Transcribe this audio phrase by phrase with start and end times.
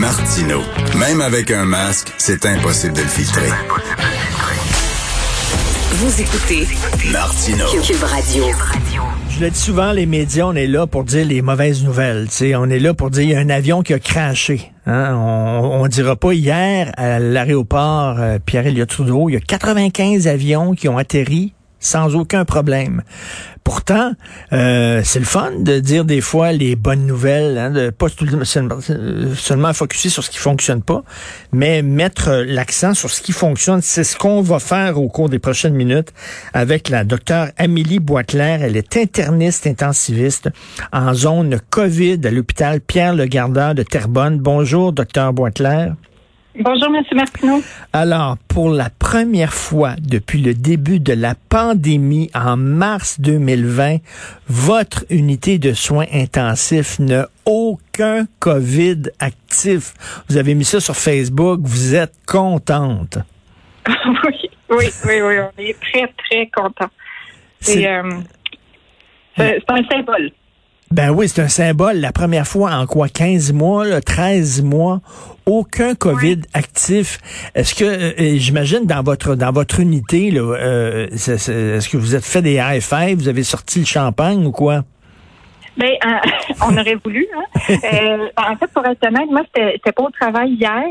[0.00, 0.60] Martino.
[0.96, 3.48] Même avec un masque, c'est impossible de le filtrer.
[5.90, 6.66] Vous écoutez
[7.10, 7.64] Martino.
[7.82, 8.44] Cube Radio.
[9.30, 12.30] Je le dis souvent, les médias, on est là pour dire les mauvaises nouvelles.
[12.30, 14.70] sais, On est là pour dire il y a un avion qui a craché.
[14.86, 15.14] Hein.
[15.16, 20.74] On, on dira pas hier à l'aéroport euh, Pierre-Éliott Trudeau, il y a 95 avions
[20.74, 21.54] qui ont atterri
[21.88, 23.02] sans aucun problème.
[23.64, 24.12] Pourtant,
[24.54, 28.26] euh, c'est le fun de dire des fois les bonnes nouvelles, hein, de pas tout,
[28.44, 31.02] seulement focuser sur ce qui fonctionne pas,
[31.52, 33.82] mais mettre l'accent sur ce qui fonctionne.
[33.82, 36.14] C'est ce qu'on va faire au cours des prochaines minutes
[36.54, 38.62] avec la docteure Amélie Boisclair.
[38.62, 40.48] Elle est interniste intensiviste
[40.90, 44.38] en zone COVID à l'hôpital Pierre Le Gardeur de Terrebonne.
[44.38, 45.94] Bonjour, docteur Boisclair.
[46.60, 47.04] Bonjour, M.
[47.14, 47.62] Martineau.
[47.92, 53.98] Alors, pour la première fois depuis le début de la pandémie en mars 2020,
[54.48, 59.94] votre unité de soins intensifs n'a aucun COVID actif.
[60.28, 63.18] Vous avez mis ça sur Facebook, vous êtes contente.
[63.86, 66.90] oui, oui, oui, oui, on est très, très contents.
[67.60, 68.20] C'est euh,
[69.38, 70.32] un symbole.
[70.90, 71.96] Ben oui, c'est un symbole.
[71.96, 73.08] La première fois en quoi?
[73.08, 75.00] 15 mois, là, 13 mois,
[75.44, 77.18] aucun COVID actif.
[77.54, 82.24] Est-ce que, euh, j'imagine, dans votre dans votre unité, là, euh, est-ce que vous êtes
[82.24, 84.82] fait des high five, vous avez sorti le champagne ou quoi?
[85.76, 87.26] Ben, euh, on aurait voulu.
[87.36, 87.68] Hein?
[88.38, 90.84] en fait, pour être honnête, moi, c'était pas au travail hier,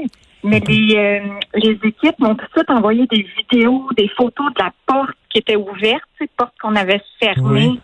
[0.43, 1.23] mais les,
[1.55, 5.39] les équipes m'ont tout de suite envoyé des vidéos, des photos de la porte qui
[5.39, 7.79] était ouverte, cette porte qu'on avait fermée.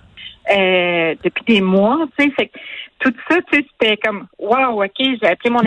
[0.52, 2.52] Euh, depuis des mois, tu sais,
[3.00, 5.62] tout ça, tu sais, c'était comme wow, ok, j'ai appelé mon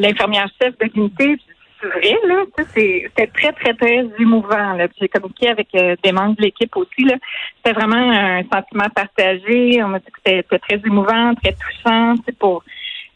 [0.00, 1.36] l'infirmière chef de l'unité,
[1.80, 4.86] c'est vrai là, c'était très très très émouvant là.
[5.00, 7.16] J'ai communiqué avec euh, des membres de l'équipe aussi là.
[7.56, 9.82] C'était vraiment un sentiment partagé.
[9.82, 12.62] On m'a dit que c'était très émouvant, très touchant, pour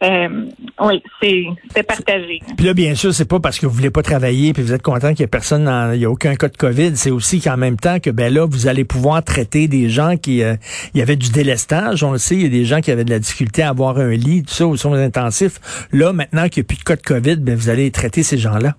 [0.02, 0.46] euh,
[0.80, 2.40] oui, c'est partagé.
[2.56, 4.82] Puis là, bien sûr, c'est pas parce que vous voulez pas travailler puis vous êtes
[4.82, 6.96] content qu'il y ait personne, il y a aucun cas de COVID.
[6.96, 10.42] C'est aussi qu'en même temps que ben là, vous allez pouvoir traiter des gens qui,
[10.42, 10.54] euh,
[10.94, 12.02] il y avait du délestage.
[12.02, 13.98] On le sait, il y a des gens qui avaient de la difficulté à avoir
[13.98, 15.86] un lit, tout ça, au soins intensifs.
[15.92, 18.38] Là, maintenant qu'il n'y a plus de cas de COVID, ben vous allez traiter ces
[18.38, 18.74] gens-là.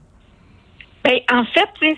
[1.03, 1.96] Ben, en fait,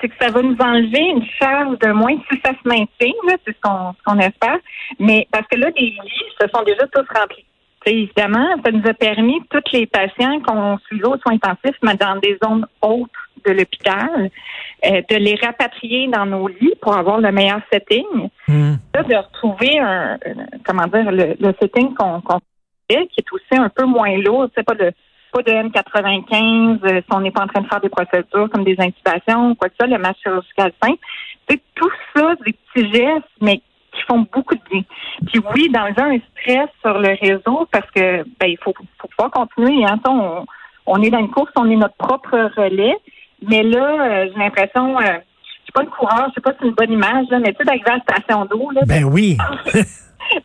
[0.00, 3.12] c'est que ça va nous enlever une charge de moins si ça se maintient,
[3.46, 4.58] c'est ce qu'on espère.
[4.98, 7.44] Mais parce que là, les lits se sont déjà tous remplis
[7.90, 12.16] évidemment, ça nous a permis, tous les patients qu'on suivait aux soins intensifs, mais dans
[12.16, 14.30] des zones autres de l'hôpital,
[14.86, 18.04] euh, de les rapatrier dans nos lits pour avoir le meilleur setting.
[18.48, 18.74] Hmm.
[18.94, 20.18] de retrouver un,
[20.64, 22.20] comment dire, le, setting qu'on
[22.90, 24.48] fait, qui est aussi un peu moins lourd.
[24.54, 24.92] C'est pas de
[25.32, 28.62] pas de N95, euh, si on n'est pas en train de faire des procédures comme
[28.62, 30.98] des intubations, quoi que ça, le match chirurgical simple.
[31.48, 33.60] C'est tout ça, des petits gestes, mais
[34.06, 34.82] font beaucoup de bien.
[35.26, 39.30] Puis oui, dans un stress sur le réseau parce que ben il faut, faut pouvoir
[39.30, 39.84] continuer.
[39.84, 39.98] Hein.
[40.06, 40.44] On,
[40.86, 42.96] on est dans une course, on est notre propre relais.
[43.48, 45.18] Mais là, euh, j'ai l'impression, euh,
[45.64, 47.58] suis pas le coureur, je sais pas si c'est une bonne image, là, mais tu
[47.58, 48.70] sais, d'arriver à la station d'eau.
[48.70, 49.36] Là, ben oui.
[49.72, 49.80] tu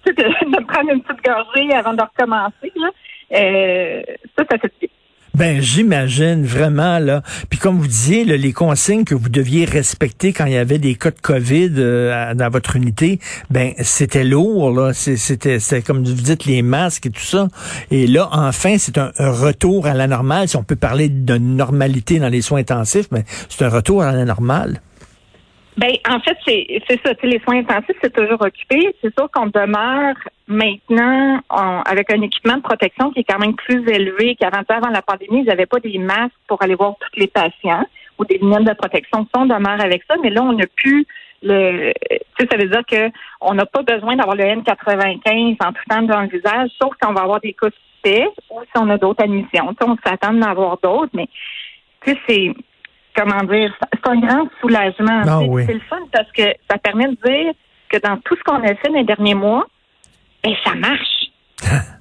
[0.05, 2.71] sais, de, prendre une petite gorgée avant de recommencer.
[2.75, 2.89] Là.
[3.33, 4.01] Euh,
[4.37, 4.89] ça, ça fait
[5.39, 7.23] ben, j'imagine vraiment là.
[7.49, 10.95] Puis comme vous disiez, les consignes que vous deviez respecter quand il y avait des
[10.95, 14.91] cas de Covid euh, dans votre unité, ben c'était lourd là.
[14.93, 17.47] C'était, c'était comme vous dites les masques et tout ça.
[17.89, 20.49] Et là, enfin, c'est un, retour à la normale.
[20.49, 24.11] Si on peut parler de normalité dans les soins intensifs, mais c'est un retour à
[24.11, 24.81] la normale.
[25.77, 27.13] Ben, en fait, c'est, ça.
[27.23, 28.93] Les soins intensifs, c'est toujours occupé.
[29.01, 30.15] C'est sûr qu'on demeure
[30.47, 31.39] maintenant
[31.85, 34.63] avec un équipement de protection qui est quand même plus élevé qu'avant.
[34.67, 37.85] Avant la pandémie, ils n'avaient pas des masques pour aller voir tous les patients
[38.17, 39.27] ou des lunettes de protection.
[39.33, 41.05] Ça, on demeure avec ça, mais là, on n'a plus
[41.41, 41.93] le.
[42.09, 43.09] Tu sais, ça veut dire que
[43.39, 47.11] on n'a pas besoin d'avoir le N95 en tout temps dans le visage, sauf quand
[47.11, 49.73] on va avoir des cas suspects ou si on a d'autres admissions.
[49.81, 51.29] On s'attend d'en avoir d'autres, mais
[52.01, 52.53] tu sais, c'est
[53.15, 55.21] comment dire, c'est un grand soulagement.
[55.27, 57.53] Ah c'est le fun parce que ça permet de dire
[57.89, 59.65] que dans tout ce qu'on a fait les derniers mois,
[60.43, 61.31] ben ça marche.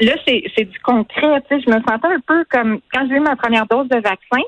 [0.00, 1.42] là, c'est du concret.
[1.50, 4.42] Je me sentais un peu comme quand j'ai eu ma première dose de vaccin.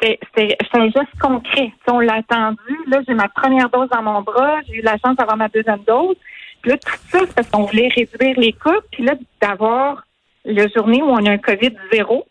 [0.00, 1.72] C'était un geste concret.
[1.88, 2.78] on l'a attendu.
[2.86, 4.60] Là, j'ai ma première dose dans mon bras.
[4.68, 6.16] J'ai eu la chance d'avoir ma deuxième dose.
[6.62, 8.80] Puis là, tout ça, c'est parce qu'on voulait réduire les coûts.
[8.92, 10.04] Puis là, d'avoir
[10.44, 12.26] la journée où on a un COVID zéro,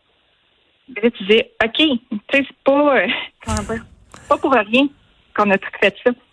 [0.96, 1.98] là, tu dis, OK, tu
[2.32, 3.08] sais, c'est pas, euh,
[4.28, 4.56] pas pour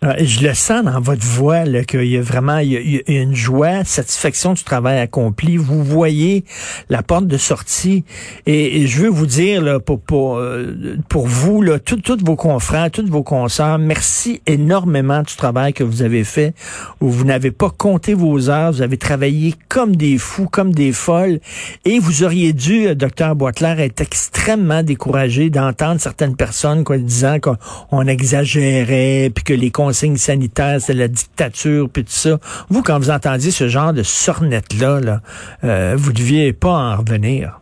[0.01, 3.35] Ah, je le sens dans votre voix qu'il y a vraiment il y a, une
[3.35, 5.57] joie, satisfaction du travail accompli.
[5.57, 6.43] Vous voyez
[6.89, 8.03] la porte de sortie
[8.45, 13.07] et, je veux vous dire là, pour pour euh, pour vous tous vos confrères, tous
[13.07, 16.53] vos consoeurs, merci énormément du travail que vous avez fait.
[16.99, 21.39] Vous n'avez pas compté vos heures, vous avez travaillé comme des fous, comme des folles,
[21.85, 27.37] et vous auriez dû, euh, docteur Boitler, être extrêmement découragé d'entendre certaines personnes quoi, disant
[27.39, 28.94] qu'on exagérait,
[29.33, 32.37] puis que les consignes sanitaires, c'est la dictature, puis tout ça.
[32.69, 35.19] Vous, quand vous entendiez ce genre de sornette-là, là,
[35.63, 37.59] euh, vous deviez pas en revenir.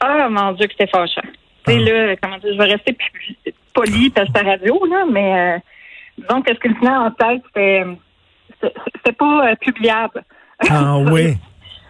[0.00, 1.22] Ah, mon Dieu, que c'était fâchant.
[1.66, 1.72] Ah.
[1.72, 3.36] là, comment dire, je vais rester plus
[3.74, 5.58] poli parce que c'est radio, là, mais euh,
[6.18, 7.84] disons que ce qui me tenait en tête, c'était
[8.60, 10.24] c'était pas euh, publiable.
[10.70, 11.36] Ah oui.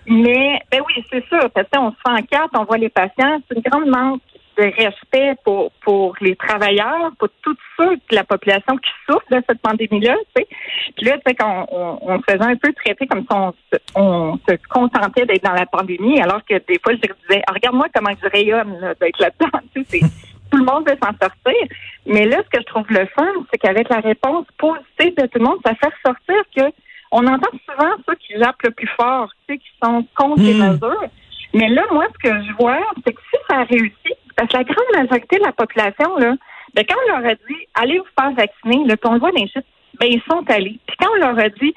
[0.06, 1.49] mais ben oui, c'est ça.
[1.55, 3.41] Parce que on se fait en carte, on voit les patients.
[3.49, 4.23] C'est une grande manque
[4.56, 9.43] de respect pour, pour les travailleurs, pour toute ceux de la population qui souffre de
[9.49, 10.14] cette pandémie-là.
[10.35, 10.49] Tu sais.
[10.97, 13.53] Puis là, tu sais, qu'on on, on, faisait un peu traiter comme si on,
[13.94, 17.87] on se contentait d'être dans la pandémie, alors que des fois, je disais, ah, regarde-moi
[17.94, 19.58] comment je rayonne d'être là-dedans.
[19.75, 20.00] Tu sais,
[20.50, 21.76] tout le monde veut s'en sortir.
[22.06, 25.38] Mais là, ce que je trouve le fun, c'est qu'avec la réponse positive de tout
[25.38, 26.75] le monde, ça fait ressortir que
[27.12, 30.55] on entend souvent ceux qui jappent le plus fort, tu sais, qui sont contre les
[30.55, 30.73] hmm.
[30.73, 31.08] mesures.
[31.55, 34.06] Mais là, moi, ce que je vois, c'est que si ça a réussi,
[34.37, 36.35] parce que la grande majorité de la population, là,
[36.75, 40.09] ben, quand on leur a dit allez vous faire vacciner, puis on le voit ben,
[40.11, 40.79] ils sont allés.
[40.87, 41.75] Puis quand on leur a dit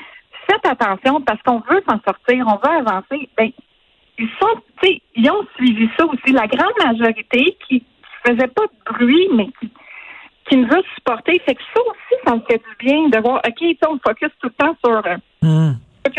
[0.49, 3.49] faites attention parce qu'on veut s'en sortir, on veut avancer, ben,
[4.17, 4.61] ils sont,
[5.15, 6.33] ils ont suivi ça aussi.
[6.33, 7.83] La grande majorité qui
[8.25, 9.71] faisait pas de bruit, mais qui,
[10.49, 11.41] qui nous a supportés.
[11.45, 14.49] Fait que ça aussi, ça me fait du bien de voir, OK, on focus tout
[14.49, 15.01] le temps sur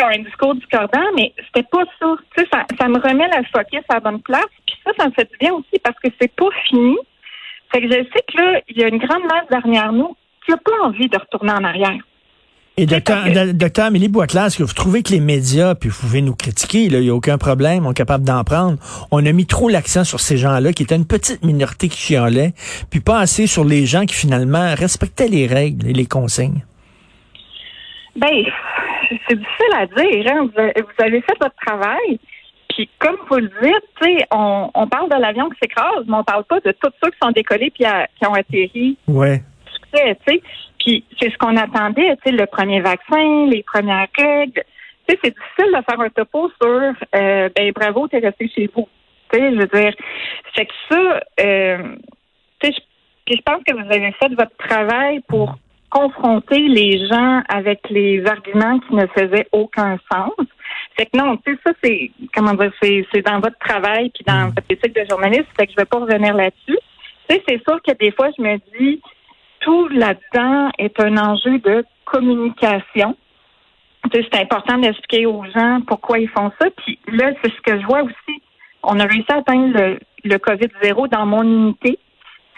[0.07, 2.15] un discours discordant, mais c'était pas ça.
[2.37, 4.47] Tu sais, ça, ça me remet la focus à la bonne place
[4.85, 6.97] ça, ça me fait du bien aussi parce que c'est pas fini.
[7.73, 10.51] Fait que je sais que là, il y a une grande masse derrière nous qui
[10.51, 11.99] n'a pas envie de retourner en arrière.
[12.77, 16.23] Et docteur, docteur Amélie Boitlas, est-ce que vous trouvez que les médias, puis vous pouvez
[16.23, 18.79] nous critiquer, il n'y a aucun problème, on est capable d'en prendre,
[19.11, 22.55] on a mis trop l'accent sur ces gens-là, qui étaient une petite minorité qui chialait,
[22.89, 26.65] puis pas assez sur les gens qui finalement respectaient les règles et les consignes?
[28.17, 28.45] Ben,
[29.29, 30.33] c'est difficile à dire.
[30.33, 30.49] Hein.
[30.55, 32.19] Vous avez fait votre travail.
[32.69, 36.45] Puis comme vous le dites, on, on parle de l'avion qui s'écrase, mais on parle
[36.45, 38.97] pas de tous ceux qui sont décollés puis qui ont atterri.
[39.09, 39.43] Ouais.
[39.93, 44.63] Puis c'est ce qu'on attendait, tu sais, le premier vaccin, les premières règles.
[45.09, 48.71] Tu sais, c'est difficile de faire un topo sur euh, ben bravo, t'es resté chez
[48.75, 48.89] vous.
[49.33, 49.95] Tu sais, je veux dire,
[50.55, 51.97] c'est que ça, euh,
[52.61, 52.83] tu sais,
[53.27, 55.57] puis je pense que vous avez fait votre travail pour
[55.91, 60.33] confronter les gens avec les arguments qui ne faisaient aucun sens.
[60.97, 64.25] Fait que non, tu sais, ça, c'est, comment dire, c'est, c'est dans votre travail puis
[64.27, 64.55] dans mm.
[64.55, 66.79] votre éthique de journaliste, fait que je vais pas revenir là-dessus.
[67.29, 69.01] Tu sais, c'est sûr que des fois, je me dis,
[69.61, 73.17] tout là-dedans est un enjeu de communication.
[74.11, 76.69] Tu sais, c'est important d'expliquer aux gens pourquoi ils font ça.
[76.77, 78.43] Puis là, c'est ce que je vois aussi.
[78.83, 81.99] On a réussi à atteindre le, le COVID-0 dans mon unité.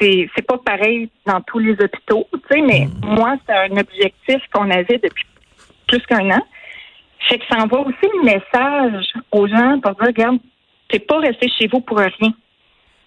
[0.00, 3.14] C'est, c'est pas pareil dans tous les hôpitaux, tu sais, mais mm.
[3.14, 5.26] moi, c'est un objectif qu'on avait depuis
[5.86, 6.42] plus qu'un an.
[7.28, 10.38] Fait que ça envoie aussi le message aux gens pour dire, regarde,
[10.88, 12.32] t'es pas resté chez vous pour rien.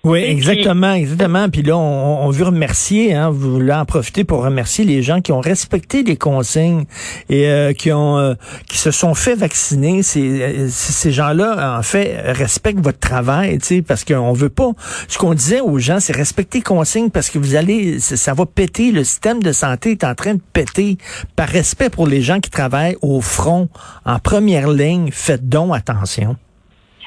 [0.05, 1.49] Oui, exactement, exactement.
[1.49, 5.31] Puis là, on, veut remercier, hein, vous voulez en profiter pour remercier les gens qui
[5.31, 6.85] ont respecté les consignes
[7.27, 8.35] et euh, qui ont euh,
[8.69, 10.03] qui se sont fait vacciner.
[10.03, 14.73] Ces, euh, ces gens-là, en fait, respectent votre travail, tu sais, parce qu'on veut pas.
[15.07, 18.45] Ce qu'on disait aux gens, c'est respecter les consignes parce que vous allez, ça va
[18.45, 18.91] péter.
[18.91, 20.97] Le système de santé est en train de péter.
[21.35, 23.69] Par respect pour les gens qui travaillent au front,
[24.05, 26.35] en première ligne, faites donc attention.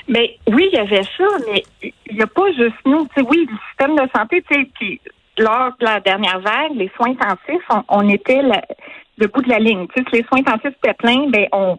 [0.09, 3.07] Mais oui, il y avait ça, mais il n'y a pas juste nous.
[3.17, 5.01] sais, oui, le système de santé, tu sais, puis
[5.39, 9.87] lors de la dernière vague, les soins intensifs, on, était le bout de la ligne.
[9.89, 11.79] Tu sais, si les soins intensifs étaient pleins, ben on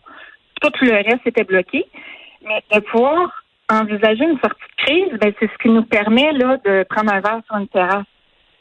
[0.61, 1.85] tout le reste était bloqué.
[2.45, 6.57] Mais de pouvoir envisager une sortie de crise, ben c'est ce qui nous permet là
[6.65, 8.05] de prendre un verre sur une terrasse,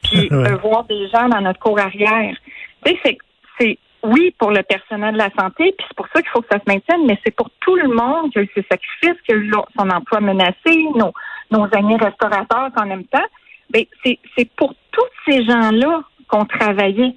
[0.03, 2.37] puis de voir des gens dans notre cour arrière.
[2.85, 3.19] Tu sais,
[3.59, 3.79] c'est
[4.09, 6.59] oui, pour le personnel de la santé, puis c'est pour ça qu'il faut que ça
[6.59, 9.37] se maintienne, mais c'est pour tout le monde qui a eu ses sacrifices, qui a
[9.37, 11.13] eu son emploi menacé, nos,
[11.51, 13.25] nos amis restaurateurs qu'on aime tant.
[13.71, 17.15] Ben, c'est, c'est pour tous ces gens-là qu'on travaillait.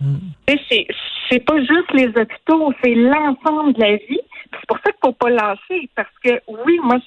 [0.00, 0.16] Mm.
[0.46, 0.86] C'est,
[1.30, 4.20] c'est pas juste les hôpitaux, c'est l'ensemble de la vie.
[4.52, 6.98] C'est pour ça qu'il faut pas lâcher, parce que oui, moi,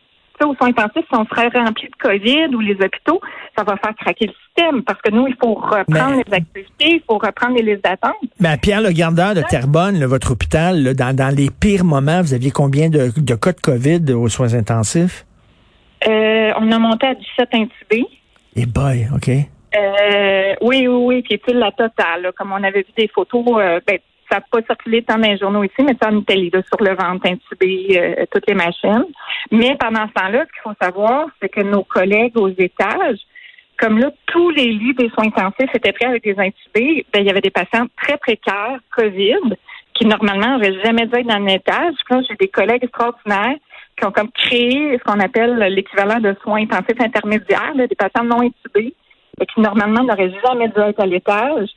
[0.46, 3.22] aux soins intensifs, si on serait rempli de COVID ou les hôpitaux,
[3.58, 7.02] ça va faire craquer le système parce que nous, il faut reprendre les activités, il
[7.08, 8.16] faut reprendre les listes d'attente.
[8.40, 12.52] Ben, Pierre, le gardeur de Terrebonne, votre hôpital, dans, dans, les pires moments, vous aviez
[12.52, 15.26] combien de, de cas de COVID aux soins intensifs?
[16.08, 18.08] Euh, on a monté à 17 intubés.
[18.56, 19.30] Et boy, OK.
[19.30, 21.22] Euh, oui, oui, oui.
[21.22, 22.24] Puis, tu la totale.
[22.24, 22.32] là.
[22.38, 24.00] comme on avait vu des photos, euh, ben,
[24.32, 26.82] ça n'a pas circulé tant dans les journaux ici, mais ça en Italie, là, sur
[26.82, 29.06] le ventre intubé, euh, toutes les machines.
[29.52, 33.20] Mais pendant ce temps-là, ce qu'il faut savoir, c'est que nos collègues aux étages,
[33.78, 37.26] comme là, tous les lits des soins intensifs étaient prêts avec des intubés, ben, il
[37.26, 39.56] y avait des patients très précaires, COVID,
[39.94, 41.96] qui normalement n'auraient jamais dû être dans un étage.
[42.10, 43.58] Là, j'ai des collègues extraordinaires
[43.98, 48.24] qui ont comme créé ce qu'on appelle l'équivalent de soins intensifs intermédiaires, là, des patients
[48.24, 48.94] non intubés,
[49.40, 51.70] et qui normalement n'auraient jamais dû être à l'étage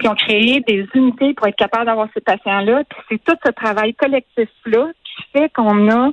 [0.00, 2.82] qui ont créé des unités pour être capable d'avoir ces patients-là.
[2.84, 6.10] Puis c'est tout ce travail collectif-là qui fait qu'on a,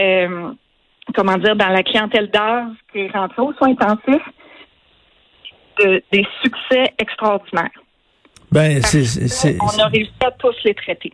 [0.00, 0.52] euh,
[1.14, 4.28] comment dire, dans la clientèle d'âge qui est rentrée aux soins intensifs,
[5.80, 7.70] de- des succès extraordinaires.
[8.52, 11.12] Ben, c'est- On a réussi à tous les traiter.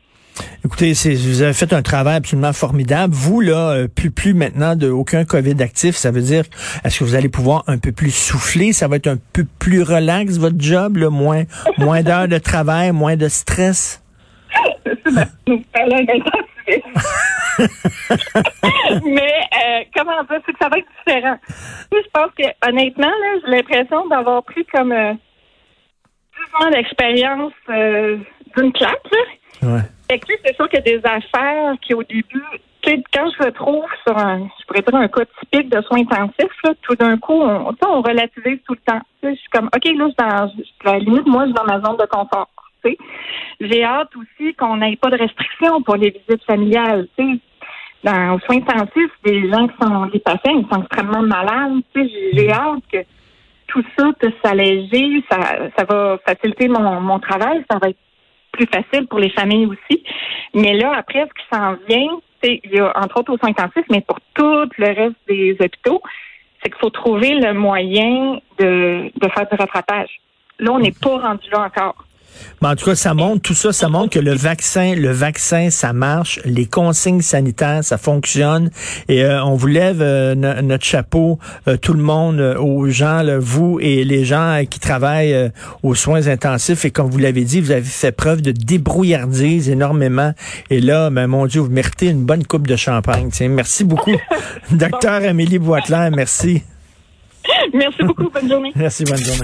[0.65, 3.15] Écoutez, vous avez fait un travail absolument formidable.
[3.15, 6.45] Vous, là, euh, plus, plus maintenant de aucun COVID actif, ça veut dire,
[6.85, 8.73] est-ce que vous allez pouvoir un peu plus souffler?
[8.73, 11.45] Ça va être un peu plus relax, votre job, là, moins,
[11.79, 14.03] moins d'heures de travail, moins de stress?
[19.05, 21.37] Mais euh, comment dire, c'est que ça va être différent.
[21.93, 25.15] Moi, je pense que honnêtement, là, j'ai l'impression d'avoir pris comme euh,
[26.61, 28.19] 10 ans d'expérience euh,
[28.57, 29.05] d'une claque.
[29.13, 29.19] Là.
[29.63, 29.83] Ouais.
[30.11, 32.43] Fait que, c'est sûr qu'il y a des affaires qui, au début,
[32.83, 35.83] tu sais, quand je me trouve sur un, je pourrais dire un cas typique de
[35.83, 39.01] soins intensifs, là, tout d'un coup, on, on relativise tout le temps.
[39.23, 40.15] Tu sais, je suis comme, OK, là, je suis
[40.85, 42.49] dans, à la limite, moi, je suis dans ma zone de confort.
[42.83, 42.99] Tu sais.
[43.61, 47.07] J'ai hâte aussi qu'on n'ait pas de restrictions pour les visites familiales.
[47.19, 47.39] Tu sais.
[48.03, 51.83] Dans, aux soins intensifs, des gens qui sont, des patients, ils sont extrêmement malades.
[51.95, 52.99] Tu sais, j'ai- hâte que
[53.67, 55.39] tout ça puisse s'alléger, ça,
[55.77, 57.99] ça va faciliter mon, mon travail, ça va être
[58.61, 60.03] plus facile pour les familles aussi.
[60.55, 63.87] Mais là, après, ce qui s'en vient, c'est il y a entre autres soins intensifs,
[63.91, 66.03] mais pour tout le reste des hôpitaux,
[66.63, 70.21] c'est qu'il faut trouver le moyen de, de faire du rattrapage.
[70.59, 72.05] Là, on n'est pas rendu là encore.
[72.63, 75.71] Mais en tout cas, ça montre, tout ça, ça montre que le vaccin, le vaccin,
[75.71, 78.71] ça marche, les consignes sanitaires, ça fonctionne.
[79.09, 82.89] Et euh, on vous lève euh, no- notre chapeau, euh, tout le monde, euh, aux
[82.89, 85.49] gens, là, vous et les gens euh, qui travaillent euh,
[85.83, 86.85] aux soins intensifs.
[86.85, 90.33] Et comme vous l'avez dit, vous avez fait preuve de débrouillardise énormément.
[90.71, 93.29] Et là, ben, mon Dieu, vous méritez une bonne coupe de champagne.
[93.33, 94.17] Tiens, merci beaucoup,
[94.71, 96.09] docteur Amélie Boitler.
[96.15, 96.63] Merci.
[97.73, 98.29] Merci beaucoup.
[98.31, 98.73] Bonne journée.
[98.77, 99.43] Merci, bonne journée.